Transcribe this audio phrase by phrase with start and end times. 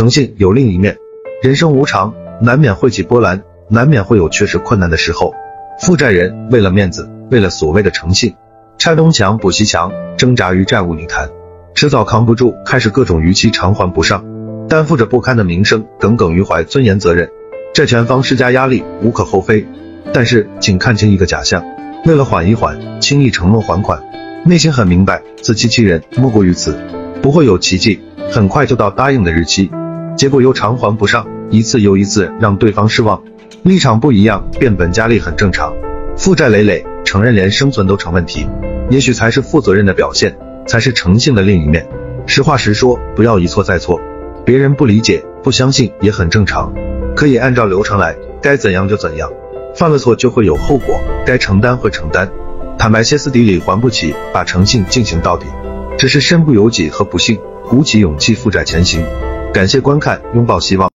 [0.00, 0.96] 诚信有另一面。
[1.42, 5.34] 人生无常，难免会起波澜，难免会有确实困难的时候。
[5.78, 8.34] 负债人为了面子，为了所谓的诚信，
[8.78, 11.28] 拆东墙补西墙，挣扎于债务泥潭，
[11.74, 14.24] 迟早扛不住，开始各种逾期偿还不上，
[14.70, 17.28] 担负着不堪的名声，耿耿于怀尊严责任，
[17.74, 19.66] 债权方施加压力无可厚非。
[20.14, 21.62] 但是，请看清一个假象：
[22.06, 24.02] 为了缓一缓，轻易承诺还款，
[24.46, 26.78] 内心很明白，自欺欺人莫过于此，
[27.20, 29.70] 不会有奇迹，很快就到答应的日期，
[30.20, 33.22] 结果又偿还不上，一次又一次让对方失望。
[33.62, 35.72] 立场不一样，变本加厉很正常。
[36.14, 38.46] 负债累累，承认连生存都成问题，
[38.90, 41.88] 也许才是负责任的表现，才是诚信的另一面。
[42.26, 43.98] 实话实说，不要一错再错。
[44.44, 46.70] 别人不理解、不相信也很正常，
[47.16, 49.30] 可以按照流程来，该怎样就怎样。
[49.74, 52.30] 犯了错就会有后果，该承担会承担，
[52.76, 55.46] 坦白歇斯底里还不起，把诚信进行到底。
[55.96, 57.38] 只是身不由己和不幸，
[57.70, 59.02] 鼓起勇气负债前行。
[59.52, 60.88] 感谢观看，拥抱希望。